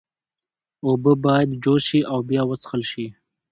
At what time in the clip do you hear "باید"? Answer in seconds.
1.25-1.49